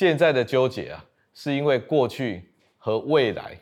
[0.00, 1.04] 现在的纠结啊，
[1.34, 2.42] 是因为过去
[2.78, 3.54] 和未来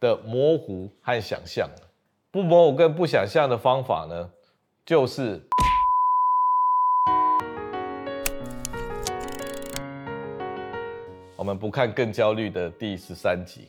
[0.00, 1.68] 的模糊和想象。
[2.30, 4.30] 不模糊跟不想象的方法呢，
[4.86, 5.38] 就是
[11.36, 13.68] 我们不看更焦虑的第十三集。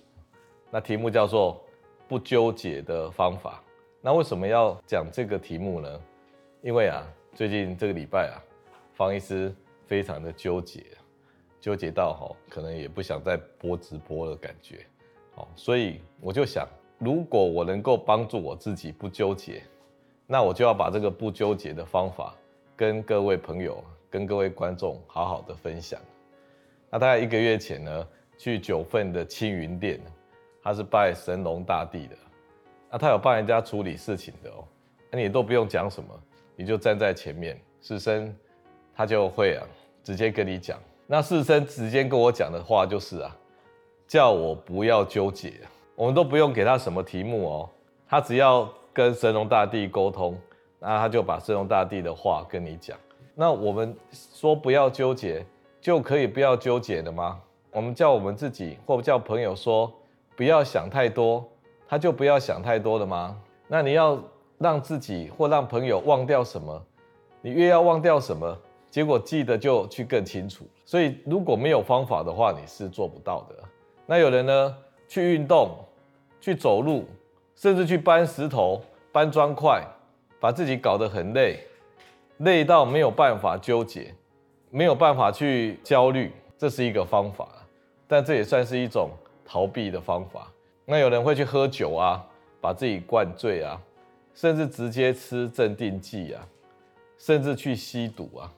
[0.72, 1.62] 那题目叫做
[2.08, 3.62] “不纠结的方法”。
[4.00, 6.02] 那为什么要讲这个题目呢？
[6.62, 8.40] 因为啊，最近这个礼拜啊，
[8.94, 9.54] 方医师
[9.86, 10.82] 非常的纠结，
[11.66, 14.86] 纠结到哈，可能也不想再播直播的感觉。
[15.34, 16.68] 哦，所以我就想。
[17.00, 19.64] 如果我能够帮助我自己不纠结，
[20.28, 22.36] 那我就要把这个不纠结的方法
[22.76, 26.00] 跟各位朋友、跟各位观众好好的分享。
[26.92, 28.08] 那大概一个月前呢，
[28.38, 30.00] 去九份的青云殿，
[30.62, 32.16] 他是拜神龙大帝的，
[32.92, 34.64] 那他有帮人家处理事情的哦，
[35.10, 36.08] 那你都不用讲什么，
[36.56, 38.34] 你就站在前面，师生
[38.96, 39.68] 他就会啊，
[40.04, 40.80] 直接跟你讲。
[41.08, 43.36] 那士绅直接跟我讲的话就是啊，
[44.08, 45.54] 叫我不要纠结。
[45.96, 47.70] 我们都不用给他什么题目哦，
[48.10, 50.38] 他只要跟神农大帝沟通，
[50.80, 52.98] 那他就把神农大帝的话跟你讲。
[53.36, 55.46] 那我们说不要纠结，
[55.80, 57.40] 就可以不要纠结的吗？
[57.72, 59.92] 我们叫我们自己或叫朋友说
[60.36, 61.46] 不要想太多，
[61.88, 63.38] 他就不要想太多的吗？
[63.68, 64.18] 那你要
[64.58, 66.82] 让自己或让朋友忘掉什么，
[67.42, 68.58] 你越要忘掉什么，
[68.96, 70.66] 结果记得就去更清楚。
[70.86, 73.56] 所以如果没有方法的话，你是做不到的。
[74.06, 74.78] 那有人呢？
[75.06, 75.76] 去运动，
[76.40, 77.04] 去走路，
[77.58, 79.84] 甚至去搬石头、搬砖块，
[80.40, 81.60] 把自己搞得很累，
[82.38, 84.16] 累到没有办法纠结，
[84.70, 87.50] 没有办法去焦虑，这是一个方法，
[88.08, 89.10] 但这也算是一种
[89.46, 90.50] 逃避的方法。
[90.86, 92.26] 那有人会去喝酒啊，
[92.62, 93.78] 把自己灌醉啊，
[94.34, 96.48] 甚至直接吃镇定剂啊，
[97.18, 98.50] 甚至去吸毒啊，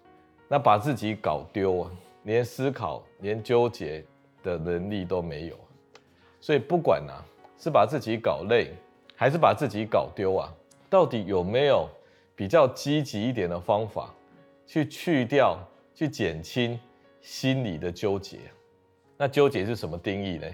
[0.47, 1.91] 那把自己搞丢啊，
[2.23, 4.03] 连思考、连纠结
[4.43, 5.57] 的能力都没有。
[6.39, 7.23] 所以不管啊，
[7.57, 8.71] 是把自己搞累，
[9.15, 10.53] 还是把自己搞丢啊，
[10.89, 11.89] 到底有没有
[12.35, 14.13] 比较积极一点的方法，
[14.65, 15.59] 去去掉、
[15.93, 16.79] 去减轻
[17.21, 18.39] 心理的纠结？
[19.17, 20.47] 那纠结是什么定义呢？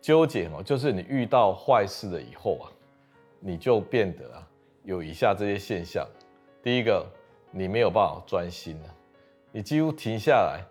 [0.00, 2.68] 纠结哦，就是你遇到坏事了以后啊，
[3.40, 4.46] 你就变得啊，
[4.82, 6.06] 有以下这些现象。
[6.62, 7.06] 第一个，
[7.50, 8.94] 你没有办法专心了，
[9.56, 10.64] 你几乎停下来，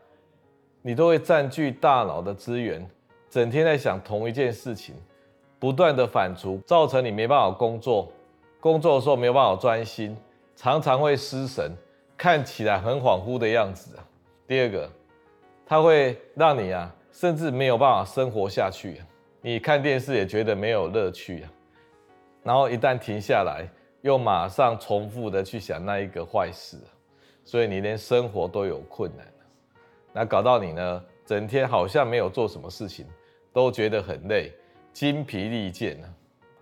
[0.81, 2.85] 你都会占据大脑的资源。
[3.29, 4.93] 整天在想同一件事情，
[5.57, 8.11] 不断的反刍，造成你没办法工作，
[8.59, 10.17] 工作的时候没有办法专心，
[10.57, 11.71] 常常会失神，
[12.17, 13.97] 看起来很恍惚的样子。
[14.45, 14.89] 第二个，
[15.65, 19.01] 它会让你啊，甚至没有办法生活下去，
[19.39, 21.49] 你看电视也觉得没有乐趣啊。
[22.43, 23.65] 然后一旦停下来，
[24.01, 26.77] 又马上重复的去想那一个坏事，
[27.43, 29.25] 所以你连生活都有困难，
[30.11, 33.05] 那搞到你呢，整天好像没有做什么事情。
[33.53, 34.51] 都觉得很累，
[34.91, 36.09] 精疲力尽啊！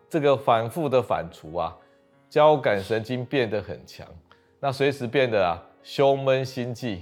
[0.10, 1.78] 这个反复的反刍啊，
[2.30, 4.06] 交感神经变得很强，
[4.60, 7.02] 那随时变得啊胸闷心悸，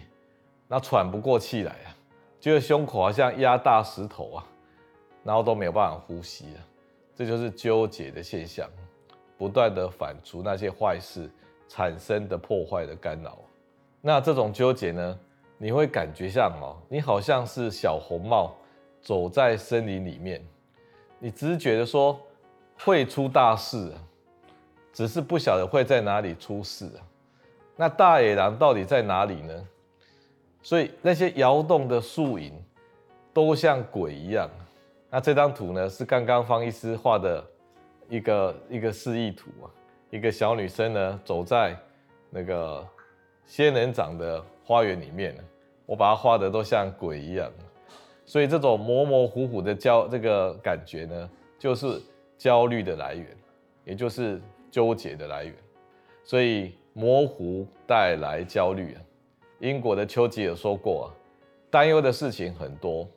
[0.67, 1.97] 那喘不过气来啊，
[2.40, 4.46] 觉得胸口好像压大石头啊，
[5.23, 6.61] 然后都没有办法呼吸啊，
[7.16, 8.69] 这就是纠结的现象，
[9.40, 11.28] 不断的反刍那些坏事
[11.67, 13.40] 产生的破坏的干扰。
[14.01, 15.19] 那这种纠结呢，
[15.57, 18.55] 你会感觉像哦，你好像是小红帽。
[19.01, 20.45] 走在森林里面，
[21.19, 22.19] 你只是觉得说
[22.77, 23.93] 会出大事，
[24.91, 26.99] 只是不晓得会在哪里出事啊。
[27.77, 29.67] 那大野狼到底在哪里呢？
[30.61, 32.53] 所以那些摇动的树影
[33.33, 34.49] 都像鬼一样。
[35.09, 37.41] 那这张图呢，是刚刚方医师画的
[38.09, 39.71] 一个一个示意图啊。
[40.09, 41.73] 一个小女生呢，走在
[42.29, 42.85] 那个
[43.49, 45.35] 仙人掌的花园里面，
[45.87, 47.51] 我把它画的都像鬼一样。
[48.23, 51.99] 所以这种模模糊糊的焦这个感觉呢，就是
[52.37, 53.25] 焦虑的来源，
[53.85, 54.39] 也就是
[54.69, 55.53] 纠结的来源。
[56.23, 59.01] 所以模糊带来焦虑啊。
[59.61, 61.09] 英国的丘吉尔说过啊，
[61.71, 63.09] 担忧的事情很多，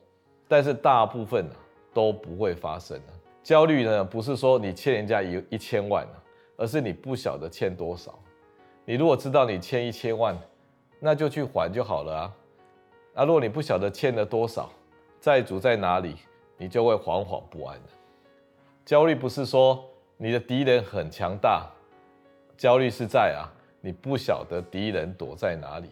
[0.47, 1.47] 但是大部分
[1.93, 2.99] 都不会发生。
[3.43, 6.07] 焦虑呢，不是说你欠人家一一千万，
[6.57, 8.17] 而是你不晓得欠多少。
[8.85, 10.37] 你如果知道你欠一千万，
[10.99, 12.35] 那就去还就好了啊。
[13.13, 14.69] 啊，如果你不晓得欠了多少，
[15.21, 16.17] 债主在哪里，
[16.57, 17.79] 你就会惶惶不安。
[18.85, 19.83] 焦虑不是说
[20.17, 21.69] 你的敌人很强大，
[22.57, 23.47] 焦虑是在啊，
[23.79, 25.89] 你不晓得敌人躲在哪里。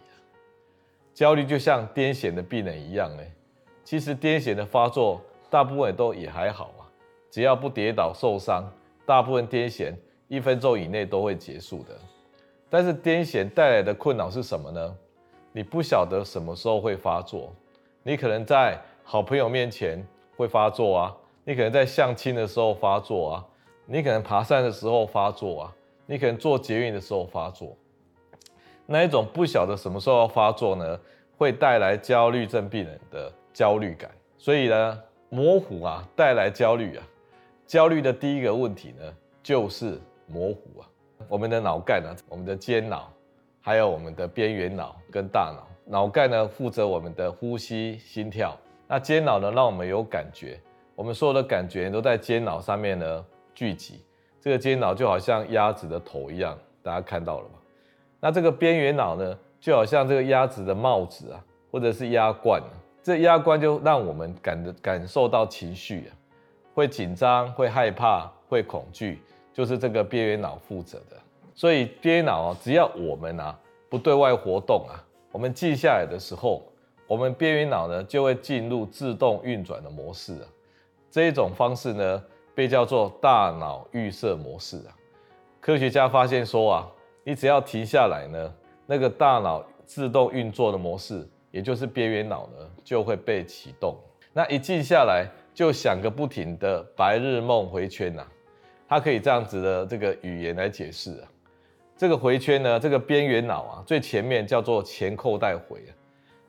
[1.14, 3.22] 焦虑就像癫痫的病人一样，呢，
[3.84, 6.84] 其实癫痫的发作大部分都也还好啊，
[7.30, 8.70] 只要不跌倒受伤，
[9.06, 9.94] 大部分癫痫
[10.28, 11.98] 一分钟以内都会结束的。
[12.72, 14.96] 但是癫痫带来的困扰是什么呢？
[15.52, 17.52] 你不晓得什么时候会发作。
[18.02, 20.02] 你可能在好朋友面前
[20.38, 23.46] 会发作啊，你可能在相亲的时候发作啊，
[23.84, 25.76] 你可能爬山的时候发作啊，
[26.06, 27.76] 你可能坐捷运的时候发作。
[28.86, 30.98] 那一种不晓得什么时候要发作呢，
[31.36, 34.10] 会带来焦虑症病人的焦虑感。
[34.38, 34.98] 所以呢，
[35.28, 37.06] 模糊啊带来焦虑啊，
[37.66, 40.88] 焦虑的第一个问题呢就是模糊啊。
[41.28, 43.12] 我们的脑干呢，我们的间脑，
[43.60, 45.66] 还有我们的边缘脑跟大脑。
[45.84, 50.60] 脑干呢负责我们的呼吸、心跳，那间脑呢让我们有感觉，
[50.94, 53.24] 我们所有的感觉都在间脑上面呢
[53.54, 54.04] 聚集。
[54.40, 57.54] 这个间脑就好像鸭子的头一样，大家看到了吗？
[58.20, 62.70] 那这个边缘脑呢，就好像这个鸭子的帽子啊，或者是鸭冠啊，
[63.02, 66.10] 这鸭冠就让我们感的感受到情绪啊，
[66.74, 69.20] 会紧张、会害怕、会恐惧，
[69.52, 71.16] 就是这个边缘脑负责的。
[71.54, 73.58] 所以边缘脑啊，只要我们啊
[73.88, 74.96] 不对外活动啊。
[75.30, 76.62] 我们记下来的时候，
[77.06, 80.48] 我们边缘脑呢就会进入自动运转的模式啊。
[81.10, 84.96] 这一种方式呢被叫做大脑预设模式啊。
[85.60, 86.90] 科学家发现说啊，
[87.22, 88.54] 你只要停下来呢，
[88.86, 93.96] 那个大脑自动运作的模式，也就是边缘脑呢就会被启动。
[94.32, 98.31] 那一静下来就响个不停的白日梦回圈呐啊。
[98.92, 101.28] 它可以这样子的这个语言来解释啊。
[101.96, 105.90] 这个回圈呢，这个边缘脑啊，最前面叫做前扣带回啊。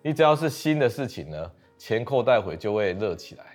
[0.01, 3.45] 你只要是新的事情呢，前扣带回就会热起来。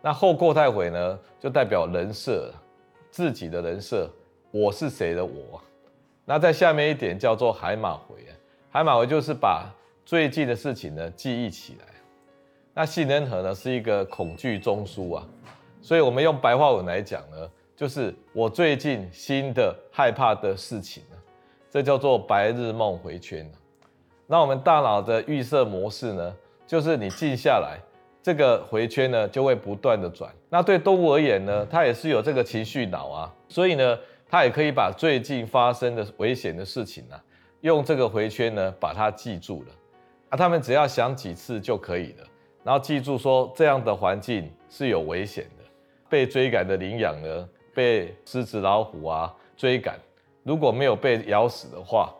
[0.00, 2.50] 那后扣带回呢，就代表人设，
[3.10, 4.10] 自己的人设，
[4.50, 5.60] 我是谁的我。
[6.24, 8.16] 那在下面一点叫做海马回，
[8.70, 9.70] 海马回就是把
[10.02, 11.86] 最近的事情呢记忆起来。
[12.72, 15.28] 那杏仁核呢是一个恐惧中枢啊，
[15.82, 21.02] 所以我们用白话文来讲呢，就是我最近新的害怕的事情。
[21.70, 23.50] 这叫做白日梦回圈。
[24.28, 27.80] 那我们大脑的预设模式呢，就是你静下来，
[28.22, 30.32] 这个回圈呢就会不断的转。
[30.48, 33.98] 那对动物而言呢，它也是有这个情绪脑啊，所以呢，
[34.28, 37.20] 它也可以把最近发生的危险的事情呢，
[37.62, 39.68] 用这个回圈呢把它记住了。
[40.28, 42.24] 啊，他们只要想几次就可以了，
[42.62, 45.64] 然后记住说这样的环境是有危险的，
[46.08, 49.98] 被追赶的羚羊呢，被狮子、老虎啊追赶。
[50.42, 52.14] 如果没有被咬死的话，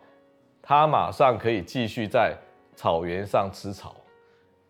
[0.61, 2.35] 它马上可以继续在
[2.75, 3.95] 草原上吃草。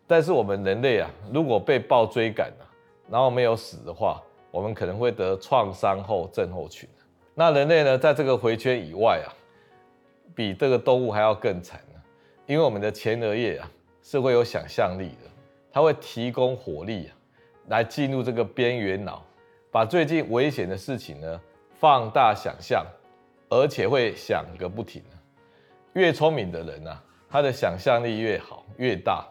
[0.06, 2.66] 但是我们人类啊，如果被豹追赶了，
[3.10, 6.88] 然后没有死的话，我们可能会得创伤后症候群。
[7.34, 9.28] 那人类呢，在这个回圈以外啊，
[10.34, 12.00] 比这个动物还要更惨呢，
[12.46, 13.70] 因为我们的前额叶啊
[14.02, 15.30] 是会有想象力的，
[15.72, 17.10] 它会提供火力啊，
[17.68, 19.24] 来进入这个边缘脑，
[19.76, 21.38] 把最近危险的事情呢
[21.78, 22.82] 放大想象。
[23.48, 25.00] 而且会想个不停。
[25.92, 29.24] 越聪明的人啊，他的想象力越好越大，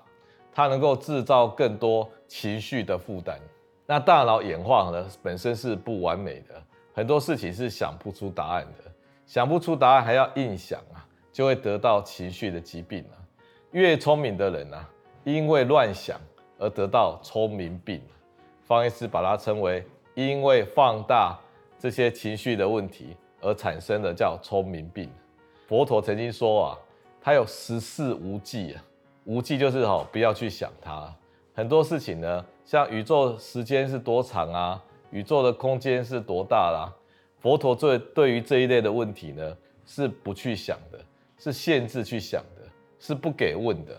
[0.54, 3.38] 他能够制造更多情绪的负担。
[3.86, 6.64] 那大脑演化呢，本身是不完美的，
[6.94, 8.90] 很多事情是想不出答案的，
[9.26, 13.20] 想不出答案还要硬想啊，就会得到情绪的疾病啊。
[13.72, 14.90] 越聪明的人啊，
[15.26, 16.18] 因为乱想
[16.58, 18.02] 而得到聪明病。
[18.64, 21.40] 方医师把它称为因为放大
[21.78, 23.16] 这些情绪的问题。
[23.42, 25.08] 而产生的叫聪明病。
[25.68, 26.78] 佛陀曾经说啊，
[27.22, 28.84] 他有十四无忌啊，
[29.26, 31.14] 无忌就是哦，不要去想它。
[31.54, 36.89] 很多事情呢，像宇宙时间是多长啊，宇宙的空间是多大啦，
[37.39, 41.00] 佛陀最对于这一类的问题呢，是不去想的，
[41.38, 42.63] 是限制去想的，
[43.00, 43.96] 是不给问的。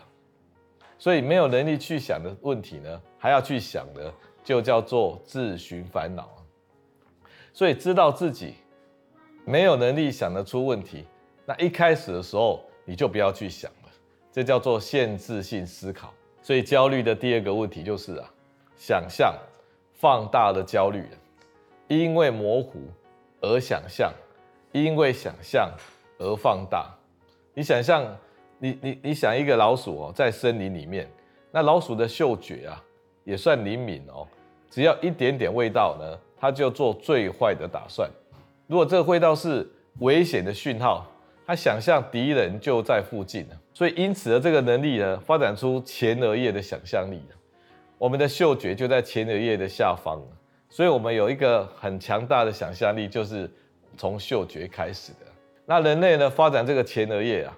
[0.98, 4.12] 所以没有能力去想的问题呢，还要去想的，
[4.46, 6.30] 就叫做自寻烦恼。
[7.52, 8.54] 所以知道自己。
[9.48, 11.04] 没有能力想得出问题，
[11.44, 13.88] 那一开始的时候你就不要去想了，
[14.32, 16.12] 这叫做限制性思考。
[16.42, 18.28] 所以焦虑的第二个问题就是啊，
[18.76, 19.32] 想象
[19.92, 21.04] 放大了焦虑，
[21.86, 22.80] 因为模糊
[23.40, 24.12] 而想象，
[24.72, 25.70] 因为想象
[26.18, 26.92] 而放大。
[27.54, 28.04] 你想象，
[28.58, 31.08] 你你你想一个老鼠哦，在森林里面，
[31.52, 32.82] 那老鼠的嗅觉啊
[33.22, 34.26] 也算灵敏哦，
[34.70, 38.10] 只要一点点味道呢，他就做最坏的打算。
[38.66, 39.66] 如果这个味道是
[40.00, 41.06] 危险的讯号，
[41.46, 47.22] 他想象敌人就在附近，所以因此的这个能力呢，发展出前额叶的想象力。
[47.98, 50.20] 我们的嗅觉就在前额叶的下方，
[50.68, 53.50] 所以我们有一个很强大的想象力，就是
[53.96, 55.20] 从嗅觉开始的。
[55.64, 57.56] 那人类呢，发展这个前额叶啊，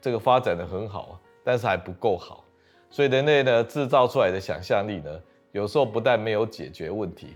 [0.00, 2.44] 这个发展得很好，但是还不够好，
[2.88, 5.20] 所以人类呢制造出来的想象力呢，
[5.54, 7.28] 有时候不但没有解决问题，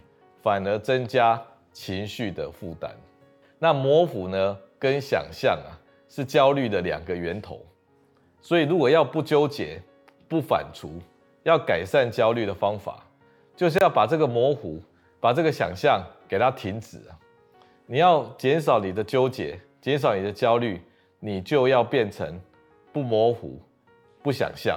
[0.43, 1.41] 反而增加
[1.73, 2.91] 情绪的负担。
[3.61, 5.71] 那模糊呢，跟想象啊，
[6.09, 7.65] 是焦虑的两个源头。
[8.41, 9.81] 所以如果要不纠结、
[10.27, 10.89] 不反刍，
[11.45, 13.07] 要改善焦虑的方法，
[13.55, 14.83] 就是要把这个模糊、
[15.21, 17.15] 把这个想象给它停止啊。
[17.87, 20.83] 你要减少你的纠结，减少你的焦虑，
[21.21, 22.37] 你就要变成
[22.93, 23.61] 不模糊、
[24.25, 24.77] 不想象。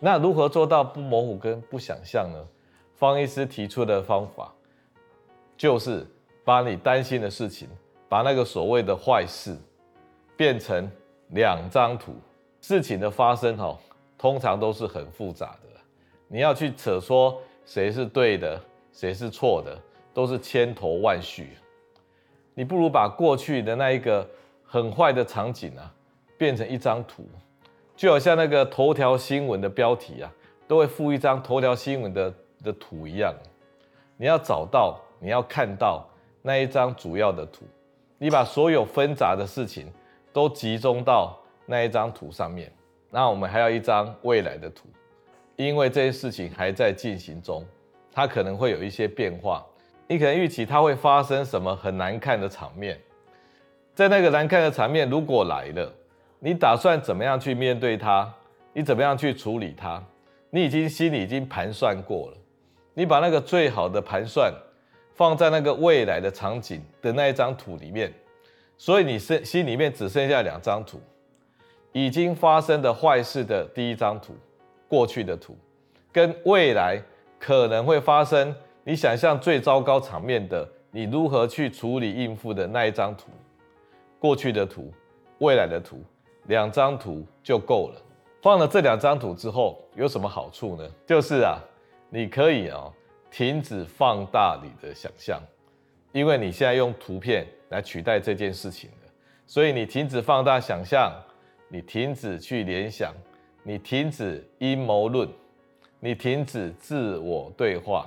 [0.00, 2.42] 那如何做到不模糊跟不想象呢？
[2.96, 4.52] 方医师提出的方法，
[5.56, 6.06] 就是
[6.44, 7.68] 把你担心的事情，
[8.08, 9.56] 把那个所谓的坏事，
[10.36, 10.90] 变成
[11.28, 12.14] 两张图。
[12.60, 13.78] 事情的发生哈，
[14.18, 15.80] 通常都是很复杂的，
[16.28, 18.60] 你要去扯说谁是对的，
[18.92, 19.78] 谁是错的，
[20.12, 21.56] 都是千头万绪。
[22.52, 24.28] 你不如把过去的那一个
[24.62, 25.90] 很坏的场景啊，
[26.36, 27.26] 变成一张图，
[28.00, 30.32] 就好像那个头条新闻的标题啊，
[30.66, 33.30] 都会附一张头条新闻的的图一样。
[34.16, 36.08] 你要找到，你要看到
[36.40, 37.66] 那一张主要的图，
[38.16, 39.86] 你把所有纷杂的事情
[40.32, 42.72] 都集中到那一张图上面。
[43.10, 44.88] 那我们还要一张未来的图，
[45.56, 47.62] 因为这些事情还在进行中，
[48.10, 49.62] 它可能会有一些变化。
[50.08, 52.98] 你可能预期它会发生什么很难看的场面，
[53.94, 55.92] 在那个难看的场面如果来了，
[56.42, 58.28] 你打算怎么样去面对它？
[58.72, 60.02] 你怎么样去处理它？
[60.48, 62.36] 你已经心里已经盘算过了，
[62.94, 64.52] 你把那个最好的盘算
[65.14, 68.12] 放在那个未来的场景的那一张图里面，
[68.78, 70.98] 所以你是心里面只剩下两张图：
[71.92, 74.34] 已经发生的坏事的第一张图，
[74.88, 75.54] 过去的图，
[76.10, 77.00] 跟未来
[77.38, 78.54] 可能会发生。
[78.82, 83.28] 你想象最糟糕场面的，你如何去处理应付的那一张图，
[84.18, 84.90] 过去的图，
[85.38, 86.02] 未来的图，
[86.46, 88.02] 两张图就够了。
[88.42, 90.88] 放了这两张图之后，有什么好处呢？
[91.06, 91.58] 就是啊，
[92.08, 92.90] 你可以啊
[93.30, 95.40] 停止放大你的想象，
[96.12, 99.12] 因为你现在用图片来取代这件事情了，
[99.46, 101.12] 所以你停止放大想象，
[101.68, 103.12] 你停止去联想，
[103.62, 105.28] 你停止阴谋论，
[106.00, 108.06] 你停止自我对话。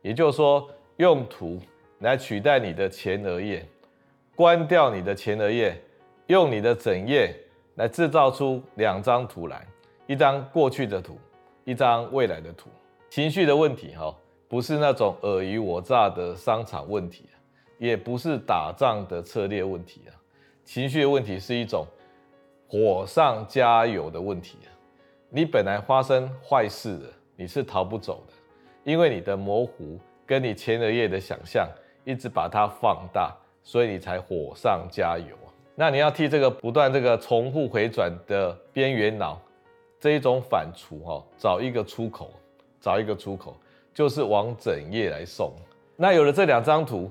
[0.00, 1.60] 也就是说，用图
[1.98, 3.66] 来取代你的前额叶，
[4.36, 5.76] 关掉你的前额叶，
[6.28, 7.34] 用你的枕叶
[7.76, 9.66] 来制造出两张图来，
[10.06, 11.18] 一张过去的图，
[11.64, 12.68] 一张未来的图。
[13.08, 14.14] 情绪的问题哈，
[14.48, 17.28] 不是那种尔虞我诈的商场问题，
[17.78, 20.12] 也不是打仗的策略问题啊。
[20.64, 21.86] 情绪的问题是一种
[22.68, 24.70] 火上加油的问题啊。
[25.28, 28.34] 你本来发生坏事的，你是逃不走的。
[28.84, 31.68] 因为你的模糊跟你前额叶的想象
[32.04, 35.36] 一直把它放大，所以你才火上加油。
[35.74, 39.40] 那你要替这个不断这个重复回转的边缘脑
[39.98, 42.30] 这一种反刍哈，找一个出口，
[42.80, 43.56] 找一个出口，
[43.94, 45.52] 就是往枕叶来送。
[45.96, 47.10] 那有了这两张图，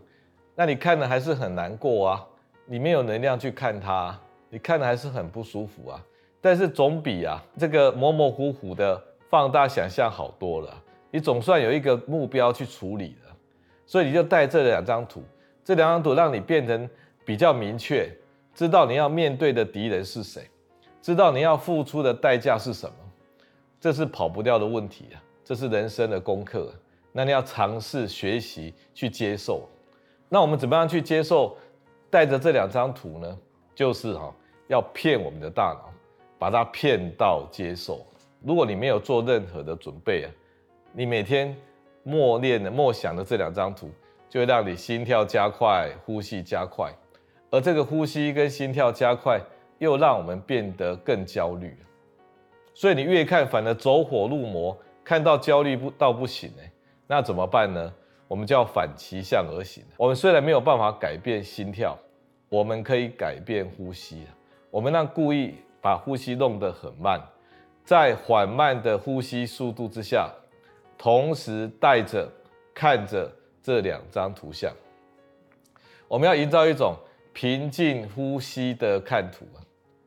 [0.55, 2.27] 那你看的还是很难过啊，
[2.65, 4.17] 你没有能量去看它，
[4.49, 6.03] 你看的还是很不舒服啊。
[6.39, 10.83] 但是总比啊这个模模糊糊的放大想象好多了。
[11.09, 13.35] 你总算有一个目标去处理了，
[13.85, 15.23] 所以你就带这两张图，
[15.63, 16.89] 这两张图让你变成
[17.25, 18.09] 比较明确，
[18.53, 20.49] 知道你要面对的敌人是谁，
[21.01, 22.95] 知道你要付出的代价是什么，
[23.79, 26.73] 这是跑不掉的问题啊，这是人生的功课。
[27.11, 29.67] 那你要尝试学习去接受。
[30.29, 31.57] 那我们怎么样去接受
[32.09, 33.37] 带着这两张图呢？
[33.75, 34.33] 就是哈，
[34.67, 35.91] 要骗我们的大脑，
[36.37, 38.05] 把它骗到接受。
[38.41, 40.31] 如果你没有做任何的准备啊。
[40.93, 41.55] 你每天
[42.03, 43.89] 默念的、默想的这两张图，
[44.29, 46.93] 就会让你心跳加快、呼吸加快，
[47.51, 49.39] 而这个呼吸跟心跳加快，
[49.77, 51.77] 又让我们变得更焦虑。
[52.73, 56.71] 所以你越看，反而走火入魔，看到焦虑不到不行哎，
[57.05, 57.93] 那怎么办呢？
[58.27, 59.83] 我们就要反其向而行。
[59.97, 61.97] 我们虽然没有办法改变心跳，
[62.47, 64.25] 我们可以改变呼吸。
[64.69, 67.21] 我们让故意把呼吸弄得很慢，
[67.83, 70.31] 在缓慢的呼吸速度之下。
[70.97, 72.31] 同时带着
[72.75, 73.29] 看着
[73.61, 74.71] 这两张图像，
[76.07, 76.95] 我们要营造一种
[77.33, 79.45] 平静呼吸的看图，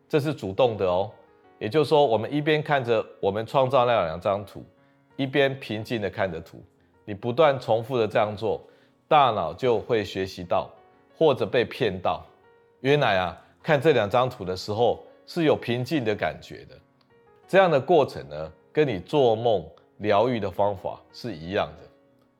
[0.08, 1.10] 这是主动的哦。
[1.58, 4.64] 也就是说，我们一边看着我们创造那两张图，
[5.16, 6.62] 一边平静的看着图。
[7.04, 8.60] 你不断重复的这样做，
[9.08, 10.70] 大脑就会学习到，
[11.16, 12.24] 或者被骗到。
[12.80, 16.76] 原来啊，看这两张图的时候是有平静的感觉的。
[17.46, 19.64] 这样的过程呢，跟你做梦。
[19.98, 21.88] 疗愈的方法是一样的，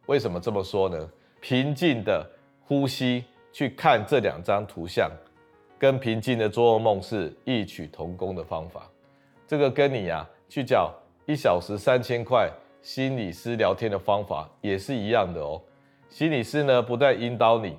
[0.06, 1.08] 为什么这么说呢？
[1.40, 2.28] 平静的
[2.66, 5.08] 呼吸去看这两张图像，
[5.78, 8.90] 跟平静的做噩梦是异曲同工的方法。
[9.46, 10.92] 这个跟你啊去缴
[11.24, 12.50] 一小时三千块
[12.82, 15.62] 心理师聊天的方法也是一样的哦。
[16.10, 17.78] 心理师呢不断引导你，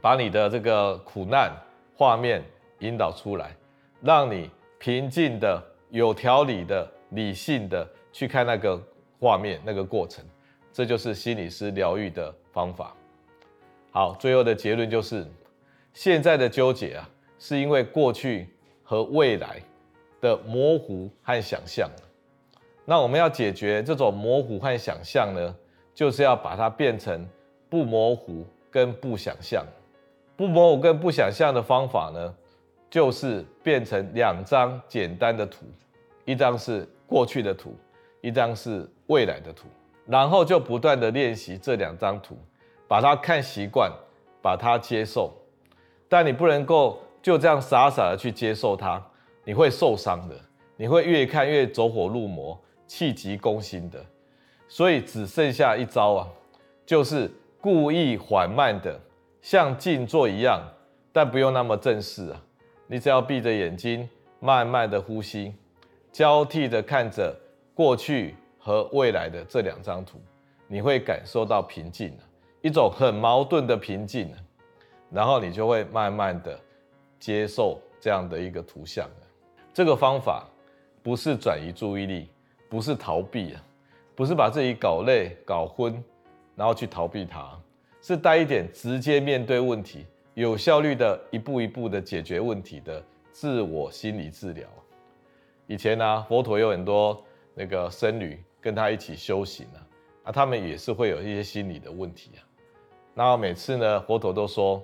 [0.00, 1.52] 把你的这个苦难
[1.94, 2.42] 画面
[2.78, 3.54] 引导出来，
[4.00, 7.86] 让你平静的、有条理的、理性的。
[8.12, 8.76] 去看那个
[9.20, 10.24] 画面、那个过程，
[10.72, 12.92] 这就是心理师疗愈的方法。
[13.92, 15.26] 好，最后的结论就是，
[15.92, 18.48] 现在的纠结啊，是因为过去
[18.84, 19.60] 和未来
[20.20, 21.90] 的模糊和想象。
[22.84, 25.54] 那我们要解决这种模糊和想象呢，
[25.92, 27.28] 就是要把它变成
[27.68, 29.66] 不模糊跟不想象。
[30.36, 32.34] 不模糊跟不想象的方法呢，
[32.88, 35.66] 就是变成两张简单的图，
[36.24, 37.76] 一张是过去的图，
[38.20, 39.66] 一张是未来的图，
[40.06, 42.38] 然后就不断的练习这两张图，
[42.90, 43.88] 把它看习惯，
[44.42, 45.32] 把它接受。
[46.08, 49.00] 但你不能够就这样傻傻的去接受它，
[49.44, 50.34] 你会受伤的，
[50.76, 54.04] 你会越看越走火入魔，气急攻心的。
[54.66, 56.28] 所以只剩下一招啊，
[56.84, 57.30] 就是
[57.60, 58.98] 故意缓慢的，
[59.40, 60.60] 像静坐一样，
[61.12, 62.42] 但不用那么正式啊。
[62.88, 64.08] 你只要闭着眼睛，
[64.40, 65.54] 慢慢的呼吸，
[66.10, 67.32] 交替的看着
[67.72, 70.20] 过去和未来的这两张图，
[70.66, 72.18] 你会感受到平静，
[72.62, 74.30] 一种很矛盾的平静，
[75.10, 76.58] 然后你就会慢慢的
[77.18, 79.08] 接受这样的一个图像。
[79.72, 80.46] 这个方法
[81.02, 82.28] 不是转移注意力，
[82.68, 83.64] 不是逃避啊，
[84.14, 86.02] 不是把自己搞累、搞昏，
[86.54, 87.58] 然后去逃避它，
[88.02, 90.04] 是带一点直接面对问题。
[90.34, 93.02] 有效率的一步一步的解决问题的
[93.32, 94.68] 自我心理治疗。
[95.66, 97.22] 以前呢、佛陀有很多
[97.54, 99.78] 那个僧侣跟他一起修行啊，
[100.24, 102.40] 啊，他们也是会有一些心理的问题啊。
[103.14, 104.82] 那每次呢，佛陀都说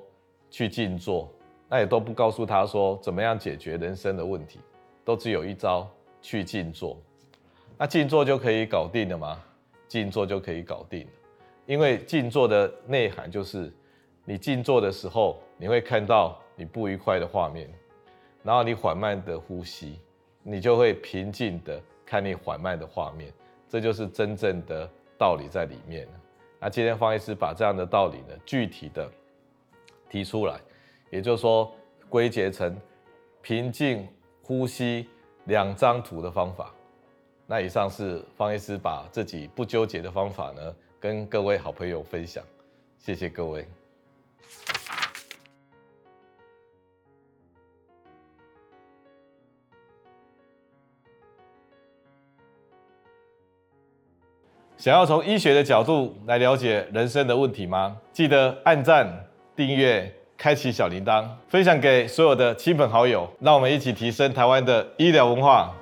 [0.50, 1.32] 去静坐，
[1.68, 4.60] 那也都不告诉他说怎么样解决人生的问题，
[5.04, 5.88] 都只有一招
[6.20, 6.96] 去静坐。
[7.78, 9.42] 那静坐就可以搞定了吗？
[9.88, 11.06] 静坐就可以搞定，
[11.66, 13.72] 因为静坐的内涵就是。
[14.28, 17.70] 你静坐的时候，你会看到你不愉快的画面，
[18.42, 20.00] 然后你缓慢的呼吸，
[20.42, 23.32] 你就会平静的看你缓慢的画面，
[23.68, 26.08] 这就是真正的道理在里面。
[26.58, 29.10] 那今天方医师把这样的道理呢，具体的
[30.08, 30.60] 提出来，
[31.10, 31.72] 也就是说
[32.08, 32.76] 归结成
[33.42, 34.08] 平静
[34.42, 35.08] 呼吸
[35.44, 36.72] 两张图的方法。
[37.46, 42.42] 那以上是方医师把自己不纠结的方法呢，跟各位好朋友分享，
[42.98, 43.66] 谢谢各位。
[54.86, 57.96] 想要从医学的角度来了解人生的问题吗？
[58.12, 59.04] 记得按赞、
[59.56, 65.74] 订阅、开启小铃铛，分享给所有的亲朋好友，让我们一起提升台湾的医疗文化。